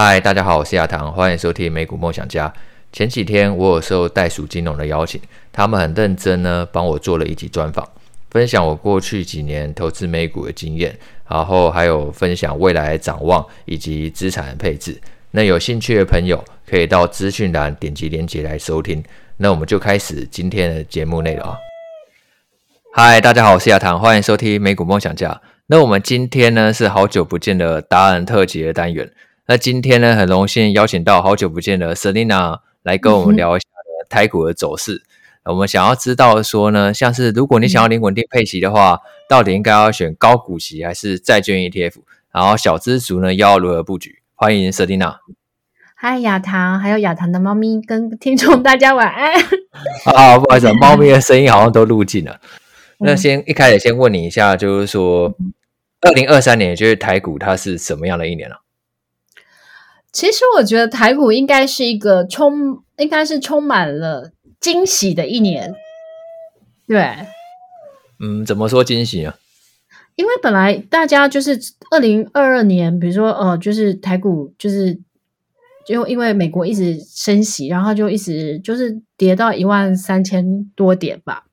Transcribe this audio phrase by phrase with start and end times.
[0.00, 2.52] 嗨，大家好，我是亚堂，欢迎收听美股梦想家。
[2.92, 7.84] 前几天我有受袋鼠金融的邀请，他们很认真呢，帮我做了一集专访，
[8.30, 10.96] 分享我过去几年投资美股的经验，
[11.28, 15.00] 然后还有分享未来展望以及资产配置。
[15.32, 19.02] 那有兴趣的朋友可以到资讯栏点击链接来收听。
[19.38, 21.56] 那我们就开始今天的节目内容啊。
[22.92, 25.40] 嗨，大家好，我是亚堂，欢迎收听美股梦想家。
[25.66, 29.10] 那我们今天呢是好久不见的达人特辑的单元。
[29.50, 33.66] 那今天呢，很荣幸邀请到好久不见的 Selina 来跟我们 聊一下
[34.10, 35.02] 台股的走势。
[35.44, 41.94] 嗯、我们想要知道说呢，像是如果你想要领稳定配息的话，嗯、到底应该要选高股息还是债券 ETF？
[42.30, 44.18] 然后小资族呢要如何布局？
[44.34, 45.16] 欢迎 Selina。
[45.94, 49.32] 嗨，亚堂，还有亚堂的猫咪跟听众大家晚安。
[50.14, 52.38] 啊，不好意思， 猫咪的声音好像都录进了。
[52.98, 55.34] 那先一开始先问你一下，就是说，
[56.02, 58.60] 二零二三年就是台股它是什么样的一年呢、啊？
[60.18, 65.72] 其实我觉得台股应该是一个充，应该是充满了惊喜的一年。
[66.88, 67.14] 对，
[68.18, 69.36] 嗯，怎么说惊喜啊？
[70.16, 71.56] 因为本来大家就是
[71.92, 74.98] 二零二二年，比如说呃，就是台股就是
[75.86, 81.44] 就因为美国一直升息，然后就一直就是跌到一万三千多点吧。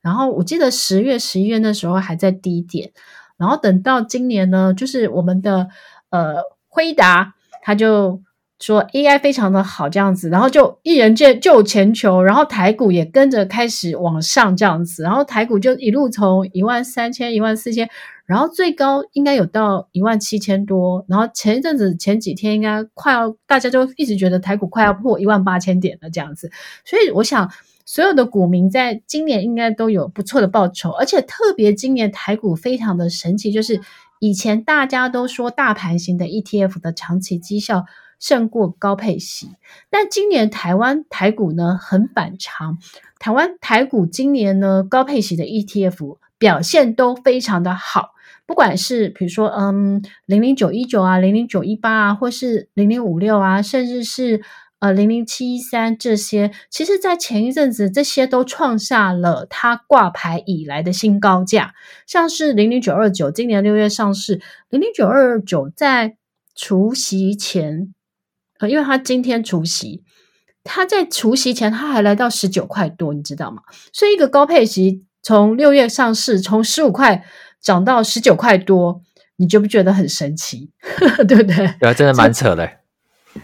[0.00, 2.90] 然后我记得十月、十一月那时候还在低点，
[3.36, 5.68] 然后等到今年呢，就是我们的
[6.10, 7.36] 呃辉达。
[7.68, 8.18] 他就
[8.60, 17.86] 说 AI 非常的好这样子，然后就一人救救全球，然后台股也跟着开始往上这样子，然后台股就一路从一万三千、一万四千，
[18.24, 26.50] 然后最高应该有到一万七千多，然后前一阵子前几天应该快要，大家就一直觉得台股快要破一万八千点了这样子，
[26.86, 27.50] 所以我想
[27.84, 33.78] 所有的股民在今年应该都有不错的报酬，而且特别今年台股非常的神奇，就是。
[34.20, 37.86] 以前大家都说大盘型的 ETF 的长期绩效
[38.18, 39.50] 胜过高配息，
[39.90, 42.78] 但今年台湾台股呢很反常，
[43.18, 48.10] 台湾台股今年呢高配息的 ETF 表现都非常的好，
[48.46, 54.42] 不管是比如说嗯零零九一九啊零零九一八啊，或是零零五六啊，甚至是。
[54.80, 61.74] 呃，零零七一三这些，其实，在前一阵子，这些都创下了它挂牌以来的新高价。
[62.06, 64.40] 像是零零九二九，今年六月上市，
[64.70, 66.16] 零零九二九在
[66.54, 67.92] 除夕前，
[68.60, 70.04] 呃，因为它今天除夕，
[70.62, 73.62] 它在除夕前，它还来到十九块多，你知道吗？
[73.92, 77.24] 所以，一个高配息从六月上市，从十五块
[77.60, 79.02] 涨到十九块多，
[79.38, 80.70] 你觉不觉得很神奇？
[81.26, 81.74] 对不对？
[81.80, 82.70] 对啊，真的蛮扯的。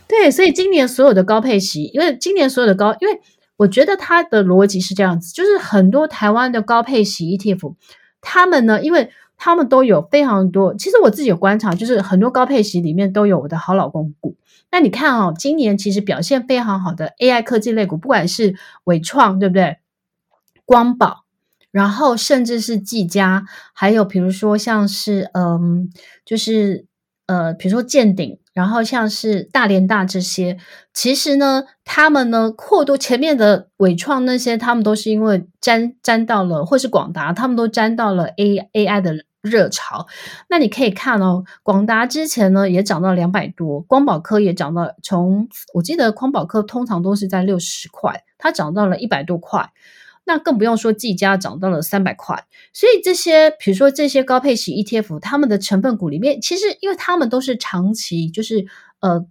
[0.06, 3.20] 对，所以今年所有的高配息，因为今年所有的高，因为
[3.56, 7.74] 我觉得它的逻辑是这样子，就是很多台湾的高配息 ETF，
[8.20, 14.36] 他们呢，因为他们都有非常多，其实我自己有观察，就是很多高配息里面都有我的好老公股。
[14.70, 19.78] 那你看哦，今年其实表现非常好的 AI 科技类股，不管是伟创，对不对？
[20.64, 21.24] 光宝，
[21.70, 25.90] 然后甚至是技嘉，还有比如说像是嗯，
[26.24, 26.86] 就是
[27.26, 28.38] 呃，比如说健鼎。
[28.54, 30.56] 然后像是大连大这些，
[30.92, 40.06] 其实呢，他们呢扩多前面的伟创那些，他们都是因为沾沾到了，或是广达，他们都沾到了 A AI 的热潮。
[40.48, 49.72] 那你可以看哦，广达之前呢也涨到两百多，光宝科也涨到，从我记得光宝科通常都是在六十块，它涨到了一百多块。
[50.26, 58.64] 那更不用说技嘉涨到了三百块，所以这些，比如说这些高配型 ETF，他们的成分股里面，其实因为他们都是长期，就是
[59.00, 59.26] 呃，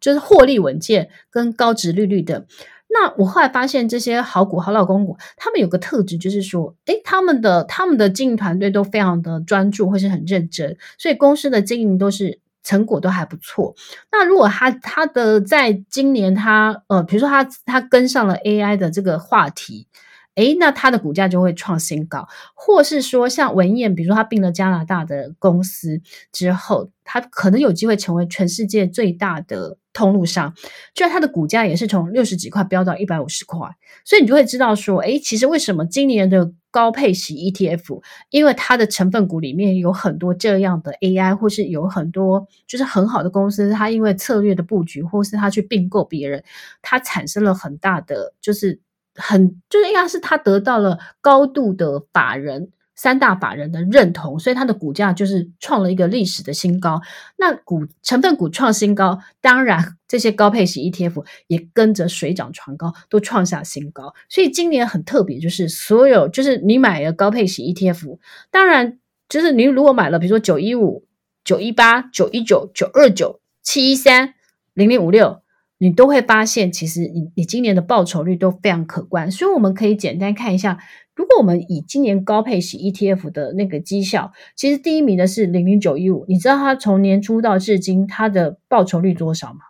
[0.00, 2.46] 就是获利稳健跟高殖利率的。
[2.88, 13.74] 那我后来发现，这些好股、好老公股，他们有个特质，就是说，诶，他们的他们的经营团队都非常的专注，或是很认真，所以公司的经营都是成果都还不错。
[14.12, 19.88] 那如果他他的在今年他呃，比如说他他跟上了 AI 的这个话题。
[20.36, 26.00] 诶，那它的股价就会创新高，或是说像文彦，比如说他并了加拿大的公司
[26.32, 30.54] 之后，它可能有机会成为全世界最大的通路商，
[30.94, 33.68] 就它的股价也是从六十几块飙到一百五十块，
[34.04, 46.44] 所以你就会知道说，诶，其实为什么今年的高配型 ETF，因为它的成分股里面有很多这样的 AI，或是有很多就是很好的公司，它因为策略的布局，或是它去并购别人，
[46.82, 48.80] 它产生了很大的就是。
[49.16, 57.02] 很就是应该是他得到了高度的法人三大法人的认同，所以它的股价就是创了一个历史的新高。
[57.36, 64.14] 那股成分股创新高，当然这些高配型 ETF 也跟着水涨船高，都创下新高。
[64.30, 68.18] 所以今年很特别，就是所有就是你买了高配型 ETF，
[68.50, 68.98] 当然
[69.28, 71.04] 就是你如果买了，比如说九一五、
[71.44, 74.32] 九一八、九一九、九二九、七一三，
[74.72, 75.42] 零零五六，
[75.78, 79.30] 你都会发现，其实你你今年的报酬率都非常可观。
[79.30, 80.78] 所以我们可以简单看一下，
[81.14, 89.60] 如果我们以今年高配息 ETF 的那个绩效，其实第一名的是零零九一五，你知道它从年初到至今它的报酬率多少吗？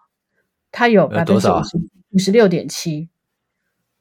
[0.70, 1.48] 它有百分之
[2.10, 3.08] 五十六点七。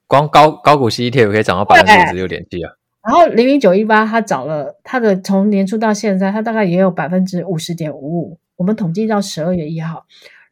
[0.06, 2.72] 光高高股息 ETF 可以涨到百分之五十六点七啊！
[3.02, 8.38] 然后零零九一八它涨了，它的从年初到现在，它大概也有百分之五十点五五。
[8.56, 10.06] 我们统计到十二月一号，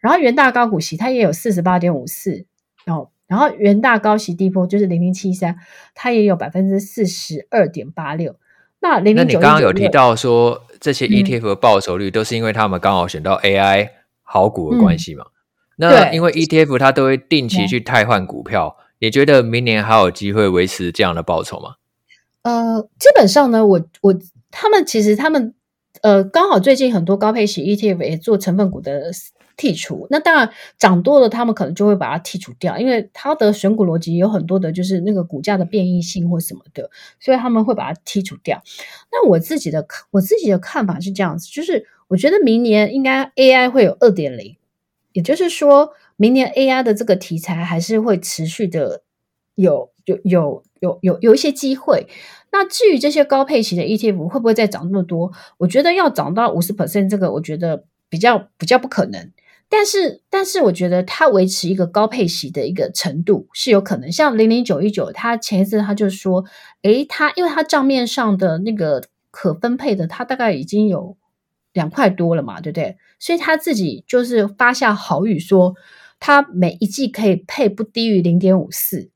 [0.04, 2.44] 然后元大高股息它也有四十八点五四
[2.84, 5.56] 哦，然后元大高息低波就是零零七三，
[5.94, 8.36] 它也有百分之四十二点八六。
[8.80, 13.88] 那零零九，那你刚刚有提到说这些 ETF 的报酬率都是因为他们刚好选到 AI
[14.22, 15.24] 好股的关系嘛？
[15.24, 15.32] 嗯、
[15.78, 18.76] 那因为 ETF 它都会定期去汰换股票。
[18.98, 21.76] 你觉得明年还有机会维持这样的报酬吗？
[22.42, 24.14] 呃，基本上呢，我我
[24.50, 25.54] 他们其实他们
[26.02, 29.10] 呃，刚好最近很多高配息 ETF 也做成分股的
[29.56, 36.90] 剔除，那当然涨多了，他们可能就会把它剔除掉，因为它的选股逻辑有很多的就是那个股价的变异性或什么的，
[37.20, 38.62] 所以他们会把它剔除掉。
[39.12, 44.56] 那我自己的我自己的看法是这样子，就是我觉得明年应该 AI 会有二点零，
[45.12, 45.94] 也就是说。
[46.16, 49.02] 明年 AI 的这个题材还是会持续的
[49.56, 52.06] 有有有有有有一些机会。
[52.52, 55.32] 那至于这些高配型的 ETF 会不会再涨那么多？
[55.58, 59.32] 我觉得要涨到五十 percent，这个我觉得比较比较不可能。
[59.68, 64.10] 但是但是我觉得它维持一个高配息的一个程度是有可能。
[64.10, 66.44] 像零零九一九，它前一次他就说，
[66.82, 71.16] 诶，它因为它账面上的那个可分配的，它大概已经有
[71.72, 72.96] 两块多了嘛，对不对？
[73.18, 75.74] 所以他自己就是发下好语说。
[76.20, 79.10] 他每一季可以配不低于零点五四，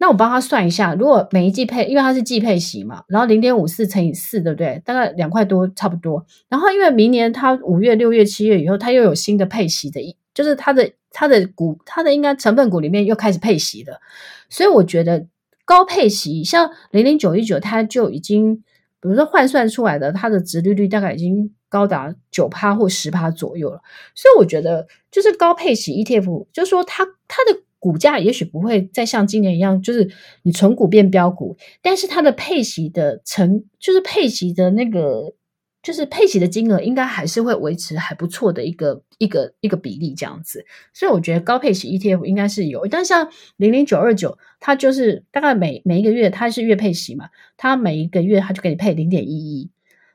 [0.00, 4.80] 那我帮他算一下，如果每一季配，因为它是季配息嘛，然后零点五四乘以四，对不对？
[4.82, 6.24] 大概两块多，差不多。
[6.48, 14.00] 然后因为明年它五月、六月、七月以后，它又有新的配息的，就是它的它的股，它的应该成分股里面又开始配息了，
[14.48, 15.26] 所以我觉得
[15.66, 18.56] 高配息像零零九一九，它就已经，
[19.00, 21.52] 比如说换算出来的，它的殖利率大概已经。
[21.70, 23.80] 高达九趴或十趴左右了，
[24.16, 30.08] 所以我觉得就是高配息 ETF，就是说它它的股价也许不会再像今年一样，就是
[30.42, 35.34] 你存股变标股，但是它的配息的成就是配息的那个
[35.82, 49.70] 就是配息的金额应该还是会维持还不错的一个一个一个比例这样子，所以我觉得高配息 ETF 应该是有，但像零零九二九，它就是大概每每一个月它是月配息嘛，它每一个月它就给你配零点一一。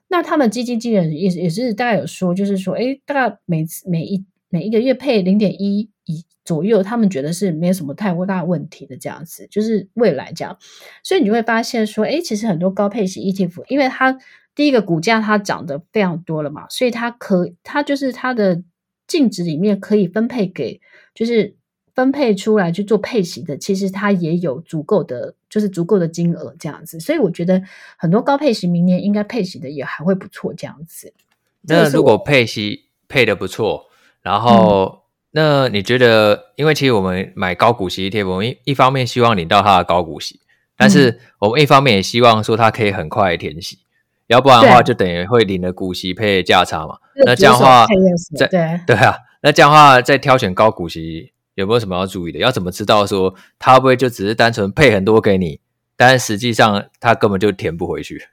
[0.08, 10.58] 那他们基金经理人也也是大概有说，就是说，诶，大概每次每一每一个月配零点一以左右，他们觉得是没有什么太过大问题的这样子，就是未来这样，
[11.04, 14.18] 所以你就会发现说，哎，其实很多高配型 ETF，因为它
[14.56, 18.64] 第一个股价它涨得非常多了嘛，所以它可它就是它的
[19.08, 20.82] 净值里面可以分配给
[21.14, 21.56] 就是。
[21.96, 27.64] 分配出来去做配息的，其实它也有足够的，就是足够的金额这样子，所以我觉得
[27.98, 31.14] 很多高配型明年应该配息的也还会不错这样子。
[31.62, 33.86] 那如果配息配的不错，
[34.22, 35.00] 然后、嗯、
[35.36, 40.40] 那你觉得，因为其实我们买高股息 ETF，我们一一方面希望领到它的高股息，
[40.78, 43.80] 但是我们一方面也希望说它可以很快填息，
[44.28, 47.00] 要不然的话就等于会领了股息配价差嘛。
[47.26, 47.86] 那这样的话，
[48.38, 51.34] 在对对啊，那这样的话在挑选高股息。
[51.56, 52.40] 有没有什么要注意的？
[52.40, 55.62] 要怎么知道说它会不会就只是单纯配很多给你，
[55.96, 58.28] 但实际上它根本就填不回去？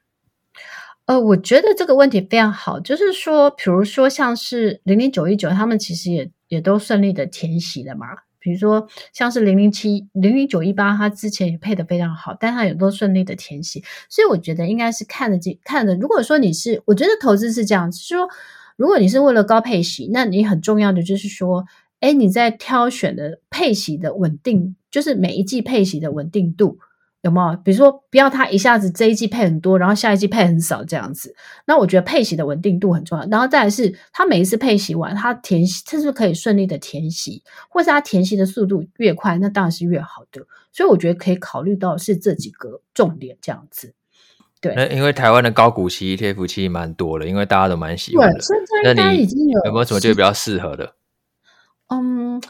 [1.07, 8.06] 呃，我觉得这个问题非常好，就是说，比如说像是零零九一九，他们其实也也都顺利的填息了嘛。
[8.38, 15.97] 比如说像是零零七零零九一八，他之前也配的非常好，但他也都顺利的填息，所以我觉得应该是看得见看的。
[15.97, 18.28] 如果说你是，我觉得投资是这样，就是说，
[18.76, 21.64] 如果你是为了高配息，那你很重要的就是说。
[22.02, 26.80] 哎，你在挑选的配息的稳定，就是每一季配息的稳定度
[27.23, 27.57] 有没有？
[27.64, 31.35] 比如说，不要它一下子这一季配很多，然后下一季配很少这样子。
[31.67, 33.25] 那我觉得配息的稳定度很重要。
[33.31, 40.45] 然后再来是，它每一次配息完，它填息，它是不是可以顺利的填息，或是它填息的速度越快，那当然是越好的。
[40.73, 43.95] 所以我觉得可以考虑到是这几个重点这样子。
[44.61, 48.41] 对，那因为台湾的高股息 ETF 其实蛮多的，因为大家都蛮喜欢的。
[48.83, 50.95] 对，那你已经有有没有什么就比较适合的？
[51.88, 52.41] 嗯，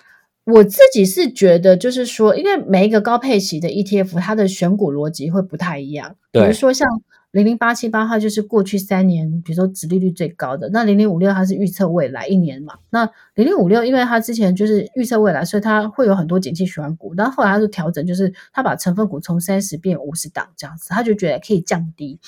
[0.44, 6.16] 我自己是觉得，就是说，因为每一个高配息的 ETF，它的选股逻辑会不太一样。
[6.32, 6.88] 比如说像
[7.30, 10.68] 零零八七八，它就是过去三年，比如说殖利率最高的。
[10.72, 12.74] 那零零五六，它是预测未来一年嘛。
[12.90, 17.14] 那零零五六，因为它之前就是预测未来，所以它会有很多景气循环股。
[17.16, 22.18] 然后后来它就调整，就是它把成分股从三十变五十档这样子，他就觉得可以降低。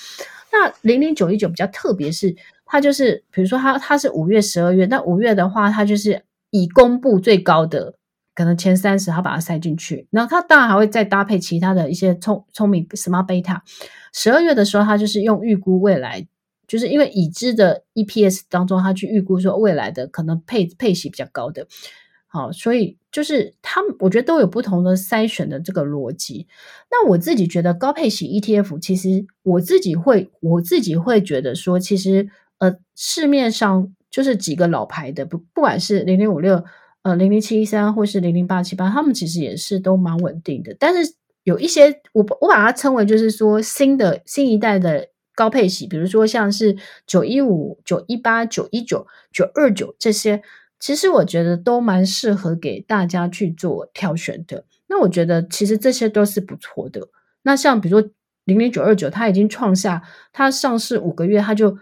[0.52, 6.23] 那零零九一九比较特别是，它就是比如说它它是五月十二月，那五月的话，它就是。
[6.56, 7.94] 已公布最高的，
[8.34, 10.06] 可能前三十，他把它塞进去。
[10.10, 13.60] 然后他当然还会再搭配其他的一些聪聪明 Smart Beta。
[14.12, 16.26] 十二月的时候，他就是用预估未来，
[16.66, 21.66] 就是因为已知的 EPS 当中，他去预估说未来的可能配配息比较高的。
[22.26, 26.48] 好，所以就是他们，我觉得都有不同的筛选的这个逻辑。
[26.90, 36.64] 那我自己觉得高配息 ETF，其实我自己会，我自己会觉得说，其实呃，市面上就是几个老牌的，不不管是零零五六、
[37.04, 40.75] 呃零零七一三或是零零八七八，他们其实也是都蛮稳定的。
[40.80, 46.75] 但是有一些，我我把它称为就是说新的新一代的高配息，比如说像是
[47.06, 50.42] 九一五、九一八、九一九、九二九这些。
[50.80, 54.64] 其实我觉得都蛮适合给大家去做挑选的。
[54.87, 57.08] 那我觉得其实这些都是不错的。
[57.42, 58.11] 那像比如说
[58.44, 61.76] 零零九二九，它已经创下它上市五个月，它就。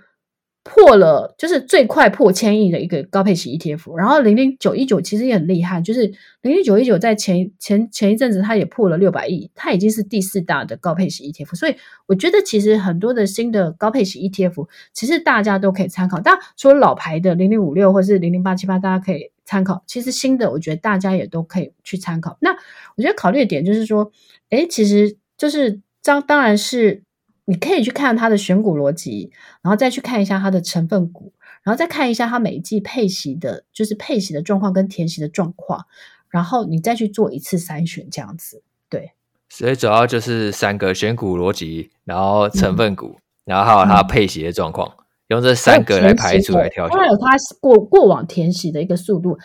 [0.64, 6.02] 破了，就是最快破千亿的一个高配息 ETF，然后零零九一九其实也很厉害，就是
[6.40, 11.74] 零零九一九在前前前一阵子它也破了六百亿，它已经是第四大的高配息 ETF，所以
[12.06, 16.20] 我觉得其实很多的新的高配息 ETF，其实大家都可以参考。
[16.20, 19.82] 当然，除了老牌的零零五六或是零零八七八，大家可以参考。
[19.88, 22.38] 其实新的，我觉得大家也都可以去参考。
[22.40, 22.50] 那
[22.96, 24.12] 我觉得考虑的点就是说，
[24.50, 27.02] 诶，其实就是当当然是。
[27.44, 29.32] 你可以去看它的选股逻辑，
[29.62, 31.32] 然后再去看一下它的成分股，
[31.64, 35.86] 然后再看一下它每一季配息的，就是配息的状况跟填息的状况，
[36.30, 38.62] 然后你再去做一次筛选，这样子。
[38.88, 39.12] 对，
[39.48, 46.96] 所以主要就是三个选股逻辑，然后成分股，嗯、然后还有它配息的状况，嗯、用这三个来排除来挑选。
[46.96, 49.36] 还有它过过往填息的一个速度，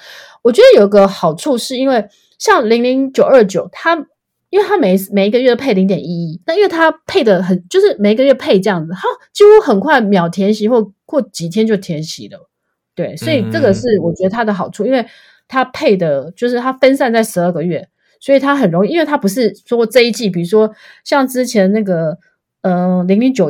[0.43, 4.07] 我觉得有个好处是因为像零零九二九它。
[4.49, 12.49] 因为它每每一个月配零点一一，那因为它配的很，就是每个月配这样子，它几乎很快秒填息，或过几天就填息了，
[12.95, 15.05] 对，所以这个是我觉得它的好处，嗯、因为
[15.49, 17.89] 它配的就是它分散在十二个月，
[18.21, 20.73] 所以它很容易，因为它不是说这一季，比如说
[21.03, 22.17] 像之前那个
[22.61, 23.49] 呃零零九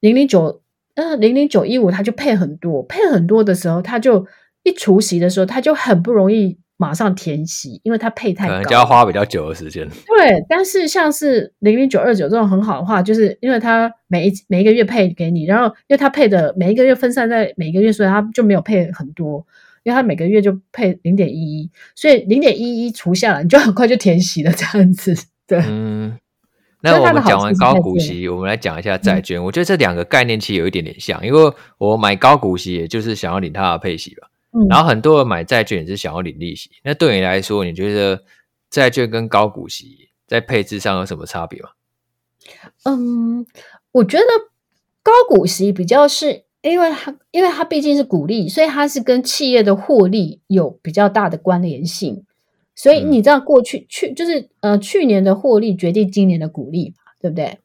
[0.00, 0.62] 零零九
[0.94, 4.26] 呃零零九一五，它就配很多，配很多的时候，它就
[4.62, 6.58] 一除息的时候，它就很不容易。
[6.80, 9.86] 马上填息，因为它配太高，可能就要花比较久的时间。
[9.88, 19.44] 对，但是像是零零九二九这种很好的话，就是因为它每一每一个月配给你，然后因为它配的每一个月分散在每一个月，所以它就没有配很多，
[19.82, 25.14] 因为它每个月就配零点一一，所以零点一一除下来，你就很快就填息了这样子。
[25.48, 26.16] 对，嗯，
[26.80, 29.40] 那我们讲完高股息，我们来讲一下债券。
[29.40, 34.28] 嗯、我觉得这两个概念其实有一点点像，因为我买高股息，也就是想要领它的配息吧。
[34.68, 36.70] 然后很多人买债券也是想要领利息。
[36.82, 38.22] 那对你来说，你觉得
[38.70, 41.68] 债券跟高股息在配置上有什么差别吗？
[42.84, 43.46] 嗯，
[43.92, 44.24] 我觉得
[45.02, 52.24] 高股息比较是因为它，因为它毕竟是股利，所以它是跟企业的获利有比较大的关联性。
[52.74, 57.58] 所以你知道，过去去就是呃去年的获利决定今年的股利嘛，对不对？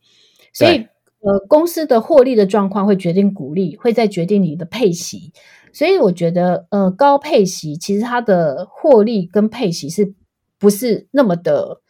[0.52, 0.88] 所以
[1.22, 5.32] 呃公司的获利的状况会决定股利，会再决定你的配息。
[5.74, 10.14] 所以我觉得，呃，高配息其实它的获利跟配息是
[10.60, 11.82] 不是那么的，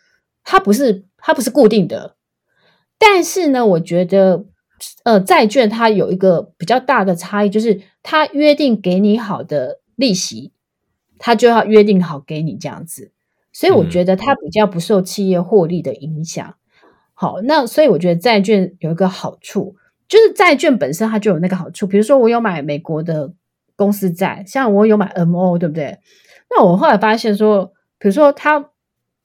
[0.46, 2.16] 它不是它不是固定的。
[2.98, 4.46] 但是呢，我觉得，
[5.04, 10.54] 呃，债券它有一个比较大的差异，就是它约定给你好的利息，
[11.20, 13.12] 它就要约定好给你这样子。
[13.52, 16.48] 所以我觉得它比较不受企业获利的影响。
[16.48, 19.76] 嗯、好，那所以我觉得债券有一个好处，
[20.08, 21.86] 就是债券本身它就有那个好处。
[21.86, 23.34] 比如说，我有买美国的。
[23.84, 25.98] 公司债，像我有买 MO，对不对？
[26.50, 28.70] 那我后来发现说，比如说他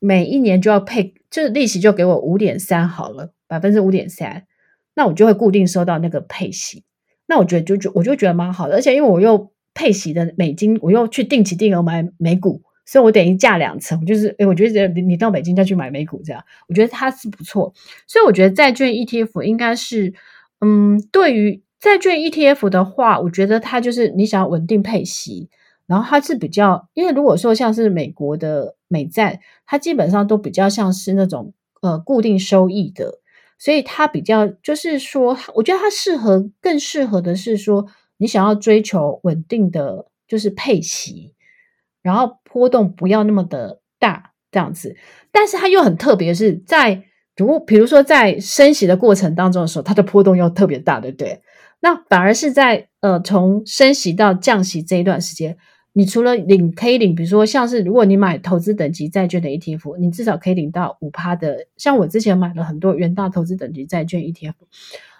[0.00, 4.46] 每一年就要配，就是利息就给我五点三好了，百分之五点三，
[4.96, 6.82] 那我就会固定收到那个配息。
[7.26, 17.72] 那我觉得就就我就觉得蛮好的，而且因为我又配息的美金，我又去定期定额买美股，所以我等于价两层，就是诶我觉得你到美金再去买美股这样，我觉得它是不错。
[18.08, 20.12] 所以我觉得债券 ETF 应该是，
[20.60, 21.62] 嗯，对于。
[21.80, 25.48] 债券 ETF 的话，我觉得它就是你想要稳定配息，
[25.86, 33.20] 然后它是比较，因为如果说像是美国的美债，它基本上都比较像是那种呃固定收益的，
[33.58, 41.32] 所以它比较就是说，我觉得它适合更适合的是说，你想要追求稳定的就是配息，
[42.02, 44.96] 然后波动不要那么的大这样子，
[45.30, 47.04] 但是它又很特别是在
[47.36, 51.40] 如比如说在升息的过程当中的时候，它的波动又特别大，对不对？
[51.80, 55.56] 那反而是在呃，从升息到降息这一段时间，
[55.92, 61.66] 你除了领可以领，比如说像是如果你买投资等级债券的 ETF，你至少可以领到五趴的。
[61.76, 64.54] 像我之前买了很多元大投资等级债券 ETF，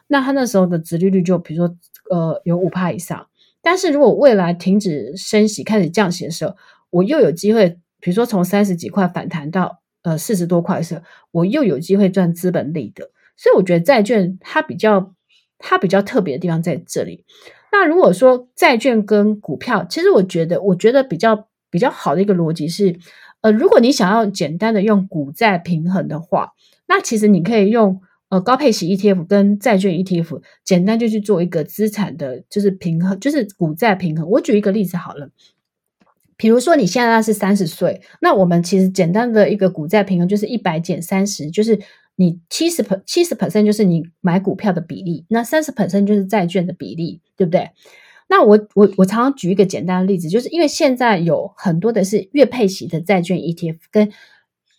[0.09, 1.77] 那它那时候的殖利率就比如说
[2.11, 3.27] 呃有五趴以上。
[3.61, 6.57] 但是如果未来停止升息开始降息的时候，
[6.91, 13.11] 我又有机会，比如说从三十几块反弹到呃四十多块的时候，我又有机会赚资本利得。
[13.37, 15.13] 所以我觉得债券它比较
[15.59, 17.25] 它比较特别的地方在这里。
[17.73, 22.99] 那如果说债券跟股票，其实我觉得我觉得比较比较好的一个逻辑是，
[23.41, 26.53] 呃，如果你想要简单的用股债平衡的话，
[26.87, 28.01] 那其实你可以用。
[28.31, 34.29] 呃，高配息 ETF 跟债券 ETF，简单就去做一个资产的，就是平衡，就是股债平衡。
[34.29, 35.31] 我举一个例子好了，
[36.37, 41.81] 比如说你现在是三十岁，那我们其实简单的一个股债平衡就是一百减三十，就是
[42.21, 47.71] 你七十 per 七十 percent 就是你买股票的比例，那三十 percent 就是债券的比例，对不对？
[48.29, 54.11] 那我我我常常举一个简单的例子，就是因为现在有很多的是月配息的债券 ETF 跟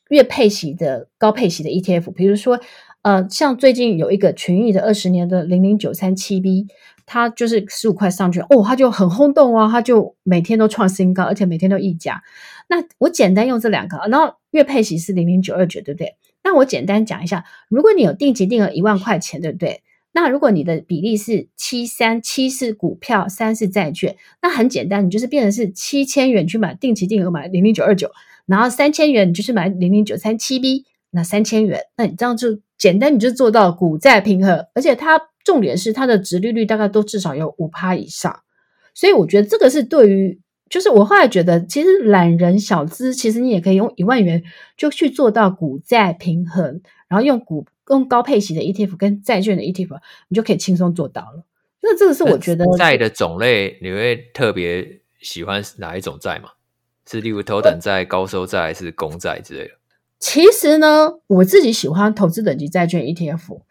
[0.09, 2.59] 月配息的高配息的 ETF，比如说。
[3.01, 6.67] 呃，像最近有一个群益的二十年的零零九三七 B，
[7.05, 12.21] 它就是十五块上去哦，它就很轰动哦，它就每天都创新高，而且每天都溢价。
[12.67, 16.13] 那我简单用这两个，然后月配息是零零九二九，对不对？
[16.43, 19.81] 那我简单讲一下，如果你有定期定额一万块钱，对不对？
[20.11, 28.09] 那如果你的比例是七三七是股票，三是债券，那很简单，你就是变成是七千元去买定期定额买零零九二九，
[28.45, 32.59] 然后三千元你就是买零零九三七 B，那三千元，那你这样就。
[32.79, 38.39] 简单，你就做到股债平衡，而且它重点是它的殖利率大概都至少有五趴以上，
[38.93, 44.43] 所以我觉得这个是对于，就是我后来觉得，其实懒人小资，其实你也可以用一万元
[44.77, 51.43] 就去做到股债平衡，然后用股用高配息的 ETF 跟债券的 ETF，你就可以轻松做到了。
[51.81, 56.49] 那这个是我觉得债的种类，你会特别喜欢哪一种债吗？
[57.09, 59.71] 是例如头等债、高收债还是公债之类的？
[60.19, 63.61] 其实呢，我自己喜欢投资等级债券 ETF，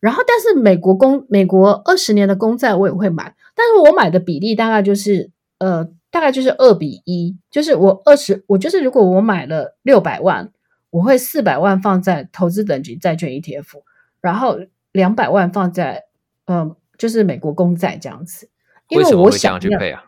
[0.00, 5.86] 然后但是美国公美国二十年的公债我也会买，但是我买的比例大概就是呃
[6.16, 10.50] 大概就是二比一，就是我二十我就是如果我买了六百万，
[10.88, 13.82] 我会四百万放在投资等级债券 ETF，
[14.22, 14.56] 然后
[14.92, 16.04] 两百万放在
[16.46, 18.48] 呃就是美国公债这样子，
[18.88, 20.04] 因为我想要，为啊、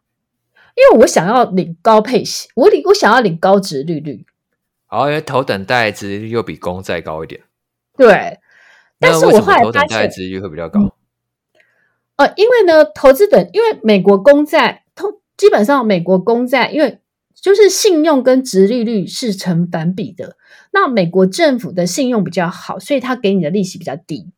[0.74, 4.24] 因为我想要领高配息，我领我想要领高值利率。
[4.86, 7.42] 好，因为头等债值率又比公债高一点。
[7.98, 8.38] 对，
[8.98, 10.94] 但是我后来发现，头等债殖率会比较高。
[12.16, 14.87] 呃，因为呢，投资等，因为美国公债，通
[15.38, 16.98] 基本上美国公债，因为
[17.34, 20.36] 就是信用跟殖利率是成反比的。
[20.72, 24.30] 那美国政府的信用比较好，所以他给你的利息比较低。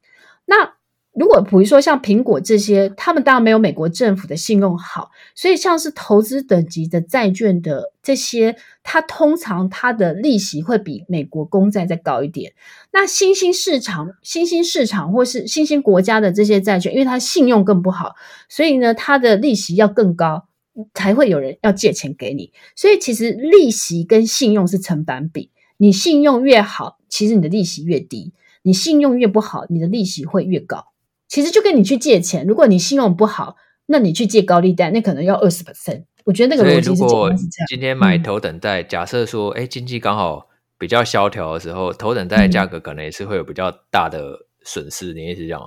[0.44, 0.74] 那
[1.12, 12.52] 如果比如说像苹果这些，他们当然没有美国政府的信用好，所以像是投资等级的债券的这些，它通常它的利息会比美国公债再高一点。
[12.92, 18.14] 那新兴市场、新兴市场或是新兴国家的这些债券，因为它信用更不好，
[18.48, 20.46] 所以呢，它的利息要更高，
[20.94, 22.52] 才会有人要借钱给你。
[22.74, 30.86] 所以其实利息跟信用是成反比，你信用越好，其实你的利息越低；你信用越不好，你的利息会越高。
[31.28, 33.56] 其实就跟你去借钱，如果你信用不好，
[33.86, 36.04] 那你去借高利贷，那可能要二十 percent。
[36.24, 37.08] 我觉得那个逻辑是这样。
[37.08, 37.32] 如果
[37.68, 45.12] 今天买头等贷，嗯、假设说，哎，经济刚好比较萧条的时候，头等债价格可能也是会有比较大的损失。
[45.14, 45.66] 嗯、你意思是这样吗？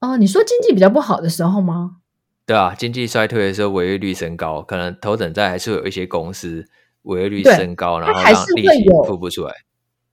[0.00, 1.98] 哦、呃，你说经济比较不好的时候吗？
[2.44, 6.64] 对啊，经济衰退的时候，违约率升高，可能头等债还是会有一些公司
[7.02, 9.54] 违约率升高，然后让利息付不出来。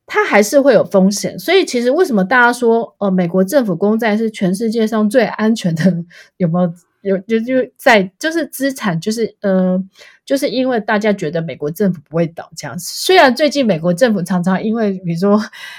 [0.06, 5.84] 它还是会有风险，所以其实为什么大家说，呃，美国政府公债是全世界上最安全的？
[6.38, 6.74] 有没有？
[7.02, 9.82] 有就就在就是资产，就是呃，
[10.26, 12.86] 就是因为大家觉得美国政府不会倒这样子。
[12.86, 15.38] 虽然最近美国政府常常因为比如说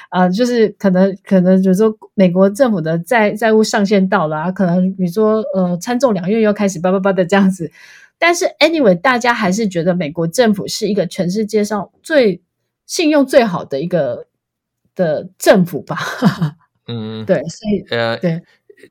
[0.09, 7.71] 啊、呃，就是可能可能比如说美国政府的债债务上限到了啊，可能比如说呃参众两院又开始叭叭叭的这样子，
[8.19, 12.43] 但是 anyway，大家还是觉得美国政府是一个全世界上最。
[12.87, 14.27] 信用最好的一个
[14.97, 15.97] 的政府吧，
[16.89, 18.43] 嗯，对，所以呃，对，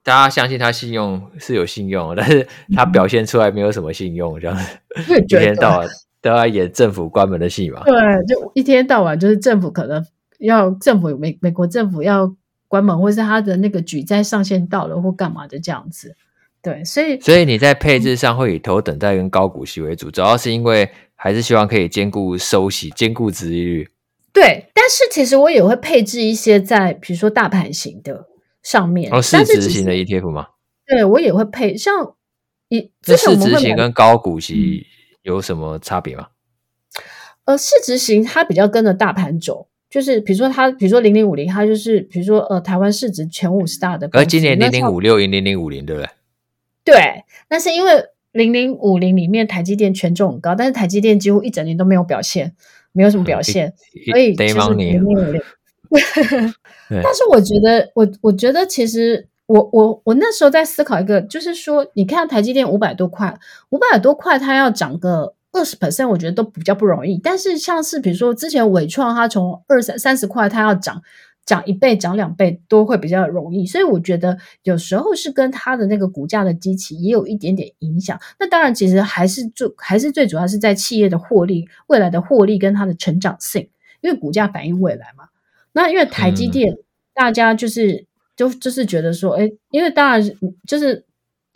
[0.04, 4.78] 大家相信他信用是有信用，但是他表现出来没有什么信用，这样子，
[5.22, 5.88] 一天到晚
[6.22, 7.84] 都要演政府关门的戏嘛。
[7.86, 10.06] 对，就一天到晚就是政府可能
[10.40, 12.36] 要政府美美国政府要
[12.68, 16.16] 关门，或是他的那个举债上限到了或干嘛的这样子。
[16.62, 20.90] 对，所以所以你在配置上会以头等债跟高股息为主，主要是因为。
[21.22, 23.90] 还是希望可以兼顾收息，兼顾值利率。
[24.32, 28.26] 对，但是其实我也会配置一些在，比如说大盘型的
[28.70, 29.12] 上面。
[29.12, 30.48] 哦，市值型的 ETF 吗？
[30.86, 31.76] 对，我也会配。
[31.76, 32.16] 像
[32.68, 34.86] 一，这市值型跟高股息
[35.24, 36.28] 有什么差别吗？
[37.46, 44.08] 呃，市值型它比较跟着大盘走，就是比如说它，比如说零零五零，它就是比如说呃，台湾市值前五十大的。
[44.14, 46.10] 而今年零零五六零零零五零，对不对？
[46.84, 48.06] 对，那是因为。
[48.32, 52.54] 零零五零里面台积电权重很高，但是台积电几乎一整年都没有表现，
[52.92, 53.74] 没有什么 表现，
[54.12, 55.42] 所以就是零零五零。
[56.90, 63.38] 但是我觉得，我我觉得其实我我我那时候在思考一个，就是说，你看台积电五百多块，
[63.70, 67.18] 五百多块它要涨个二十 percent，我觉得都比较不容易。
[67.18, 71.02] 但是像是比如说之前伟创，它从二三三十块，它要涨。
[71.46, 78.20] 涨一倍、涨两倍都会比较容易，所以我觉得有时候是跟它的那个股价的基期也有一点点影响。
[78.40, 83.68] 那当然，其实还是最还是最主要是在企业的获利、未来的获利跟它的成长性，
[84.02, 85.29] 因为股价反映未来嘛。
[85.74, 86.76] 那因为台积电，
[87.14, 88.06] 大家就是、嗯、
[88.36, 90.22] 就就是觉得说，诶，因为当然
[90.68, 91.06] 就是。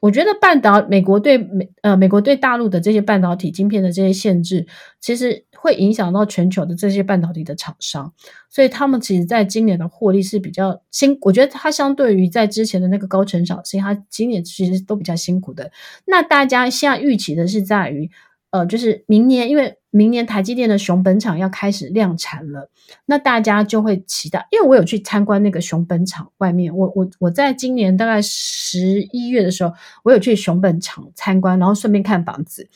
[0.03, 4.67] 我觉得半导美国对美呃美国对大陆的这些半导体晶片的这些限制，
[4.99, 8.11] 其实会影响到全球的这些半导体的厂商，
[8.49, 11.17] 所以他们其实在今年的获利是比较辛。
[11.21, 15.71] 我觉得它相对于在之前的那个高成长性，它今年其实都比较辛苦的。
[16.03, 18.11] 那大家现在预期的是在于。
[18.51, 22.67] 呃，就是明年，因为明年台积电的熊本厂要开始量产了，
[23.05, 24.47] 那大家就会期待。
[24.49, 29.71] 因为我有去参观那个熊本厂外面，我我我在今年大概十一月的时候，
[30.03, 32.67] 我有去熊本厂参观，然后顺便看房子，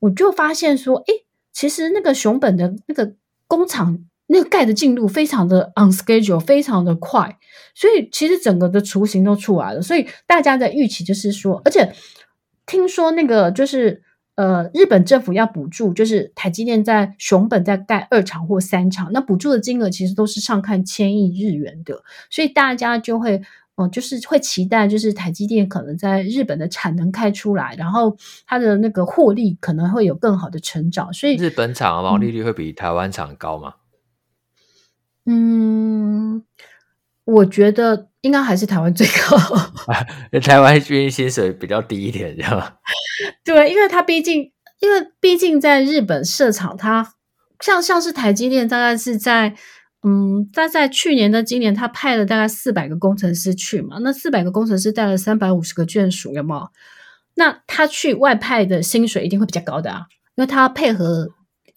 [0.00, 3.14] 我就发现说，诶，其实那个熊本的那个
[3.46, 7.38] 工厂那个盖的进度非常的 on schedule，非常的快，
[7.76, 11.92] 所以其实整个的雏形都出来了，所以大家的预期就是说，而且
[12.66, 14.02] 听说那个就是。
[14.40, 31.12] 呃，日本政府要补助，就是台积电在熊本在盖二厂或三厂，那补助的金额其实都是上看千亿日元的，所以大家就会，嗯、呃，就是会期待，就是台积电可能在日本的产能开出来，然后它的那个获利可能会有更好的成长。
[31.12, 33.74] 所以日本厂的毛利率会比台湾厂高吗？
[35.26, 36.42] 嗯，
[37.24, 39.36] 我觉得应该还是台湾最高。
[40.40, 42.72] 台湾军薪薪水比较低一点，这样吗？
[43.44, 47.14] 对，因为他毕竟，因为毕竟在日本设厂，它
[47.60, 49.54] 像像是台积电，大概是在，
[50.02, 56.68] 嗯，在在去年的今年，他派了大概四百个工程师去嘛，那四百个工程师带了三百五十个眷属，有没有？
[57.34, 61.28] 那他去外派的薪水一定会比较高的啊，因为他配合，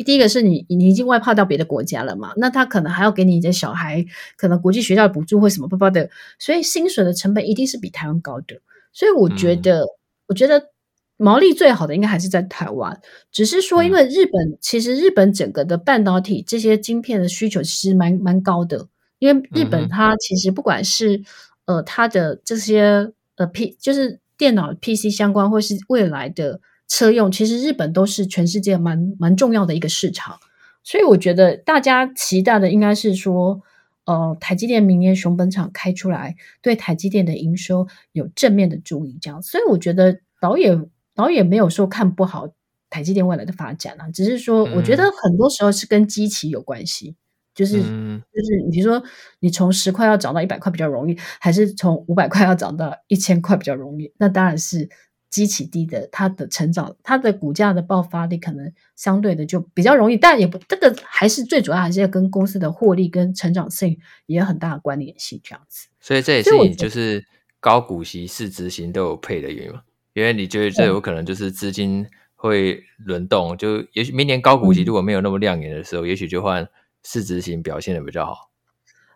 [0.04, 8.62] 第一个是你你已经外派到别的国家了嘛，那他可能还要给你的小孩可能国际学校的补助或什么巴巴的，所以薪水的成本一定是比台湾高的，
[8.92, 9.88] 所以我觉得，嗯、
[10.28, 10.70] 我觉得。
[11.16, 13.00] 毛利最好的应该还是在台湾，
[13.32, 18.88] 只是说，因为日本、嗯、其实日本整个的半导体这些晶片的需求其实蛮蛮高的，
[19.20, 21.18] 因为日本它其实不管是、
[21.66, 30.40] 嗯、呃它的这些呃 P 就是电脑 PC 相关，或是未来的车用，其实日本都是全世界蛮蛮重要的一个市场，
[30.84, 33.62] 所以我觉得大家期待的应该是说，
[34.06, 40.90] 呃台积电明年熊本厂开出来，对台积电的营收有正面的助力，这样，所以我觉得导演。
[41.16, 42.50] 然后也没有说看不好
[42.90, 47.16] 台积电未来的发展啊，只是说我觉得很多时候是跟基期有关系，嗯、
[47.54, 49.04] 就是就是你说
[49.40, 54.12] 你从十块要涨到一百块比较容易，还是从五百块要涨到一千块比较容易？
[54.18, 54.90] 那当然是
[55.34, 65.88] 基起低的，它的成长、它的股价的爆发力可能相对的就比较容易，但也不这个还是最主要还是要跟公司的获利跟成长性也有很大的关联性这样子。
[66.00, 67.26] 所以这也是你就是
[67.60, 69.82] 高股息、市值型都有配的原因吗？
[70.14, 76.70] 因为你觉得这有可能就是资金会轮动，嗯、就也许明年高股息如果没有那么亮眼的时候，嗯、也许就换
[77.04, 78.52] 市值型表现的比较好。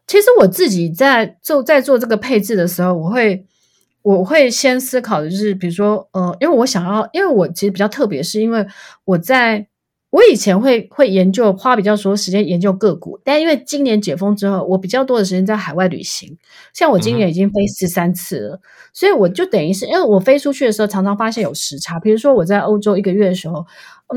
[0.08, 3.46] 其实我自己在做在做这个配置的时候，我会
[4.16, 8.66] 我会先思考的就是，比如说呃，因为我想要，因为我其实比较特别，是因为
[9.06, 9.68] 我在。
[10.10, 16.38] 我以前会会研究，花比较多时间研究个股，但因为今年解封之后，我比较多的时间在海外旅行。
[16.74, 18.60] 像我今年已经飞十三次了，嗯、
[18.94, 22.00] 所以我就等于是，因为我飞出去的时候，常常发现有时差。
[22.00, 23.68] 比如说我在欧洲一个月的时候，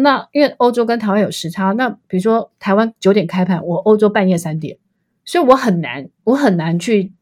[0.00, 4.78] 那因为欧洲跟台湾有时差，那比如说台湾九点开盘，我欧洲半夜三点，
[5.24, 7.12] 所以我很难，我很难去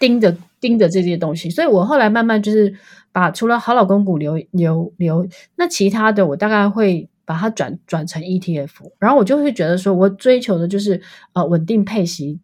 [0.00, 1.48] 盯着盯着这些东西。
[1.50, 2.74] 所以我后来慢慢就是
[3.12, 7.08] 把除了好老公股留留留，那其他的我大概会。
[7.26, 11.00] 把它转转成 ETF，然后我就会觉得说，我追求的就是
[11.32, 12.40] 呃稳定配息。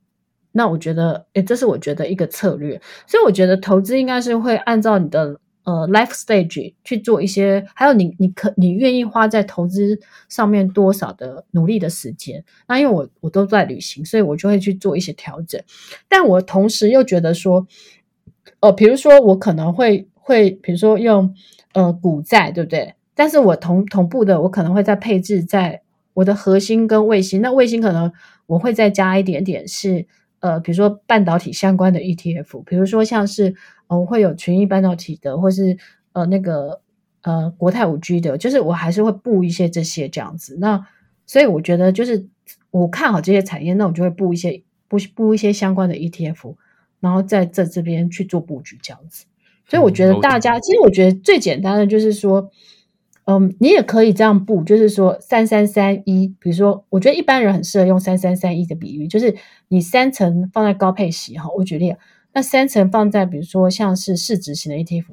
[0.53, 2.81] 那我觉得，诶，这是我觉得一个策略。
[3.05, 9.99] 所以我觉得投资应该是会按照你的呃 life stage 去做一些，还有你你可你愿意花在投资
[10.29, 12.45] 上面多少的努力的时间。
[12.69, 15.61] 那因为我我都在旅行，所以我就会去做一些调整。
[16.09, 17.67] 但我同时又觉得说，
[18.61, 21.35] 呃，比如说我可能会会，比如说用
[21.73, 22.95] 呃股债，对不对？
[23.15, 25.83] 但是我同同步的，我可能会再配置在
[26.15, 27.41] 我的核心跟卫星。
[27.41, 28.13] 那卫星可能
[28.47, 30.07] 我会再加一点点是
[30.41, 33.55] 呃，比如说半导体相关的 ETF，比如说像是
[33.89, 35.77] 呃，会有群益半导体的，或是
[36.13, 36.81] 呃那个
[37.23, 40.57] 呃国泰五 G 的，就是我还是会布一些这些这样子。
[40.61, 40.87] 那
[41.27, 42.27] 所以我觉得就是
[42.71, 46.55] 我看好这些产业，那我就会布一些布布一些相关的 ETF，
[47.07, 49.27] 然后在这这边去做布局这样子。
[49.69, 52.51] 所以我觉得大家，嗯、其实我觉得最简单的就是说，
[53.27, 59.37] 嗯，你也可以这样布，就是说三三三一，比如说，我觉得一般人很适合用三三三一的比喻，就是
[59.69, 61.95] 你三层放在高配息哈，我举例，
[62.33, 65.05] 那三层放在比如说像是市值型的 ETF，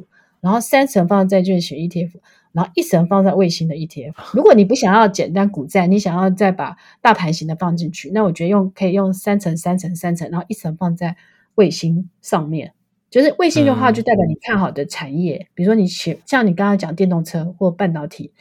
[0.42, 2.12] 然后三层放在债券型 ETF，
[2.52, 4.14] 然后一层放在卫星的 ETF。
[4.34, 11.16] 如果你不想要简单股债，你想要再把大盘型的放进去，那我觉得用可以用三层三层三层，然后一层放在
[11.56, 12.74] 卫星上面。
[13.10, 18.32] 就是卫星的话，就代表你看好的产业，嗯、比如说你像像你刚刚讲电动车或半导体，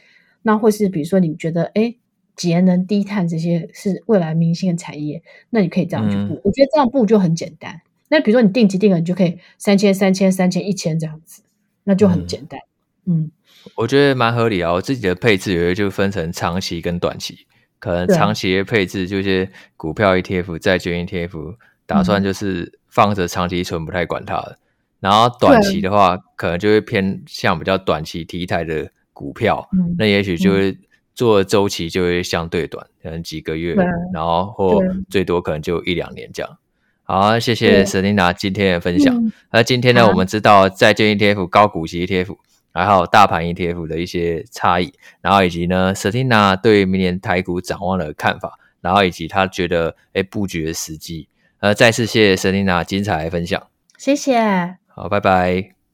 [0.41, 1.93] 那或是比如说你觉得哎
[2.35, 5.21] 节能低碳这些是未来明星的产业，
[5.51, 6.33] 那你可以这样去布。
[6.33, 7.79] 嗯、我觉得这样布就很简单。
[8.09, 11.43] 那比如说你定期定额，你就可以三千三千三千一千这样子，
[11.83, 12.59] 那就很简单。
[13.05, 13.31] 嗯，嗯
[13.75, 14.73] 我觉得蛮合理啊。
[14.73, 17.45] 我自己的配置有些就分成长期跟短期，
[17.77, 19.47] 可能长期的配置就是
[19.77, 24.55] 股票 ETF、债券 ETF，打算就是放着长期存，不太管它了。
[24.99, 30.77] 然后短期的话，可能就会偏向比较短期题材的股票，嗯、那也许就会
[31.15, 33.75] 做周期就会相对短，嗯、可能几个月，
[34.13, 34.79] 然后或
[35.09, 36.57] 最多可能就一两年这样。
[37.01, 39.13] 好，谢谢 Selina 今天的分享。
[39.15, 42.37] 嗯、那今天呢，啊、我们知道债券 ETF、高股息 ETF，
[42.71, 51.27] 还有大盘 ETF 的一些差异，然后以及呢 Selina 对明年台股展望的看法，然后以及他觉得哎布局的时机。
[51.63, 54.75] 呃，再次谢谢 Selina 精彩分享，谢谢。
[54.87, 55.72] 好，拜拜。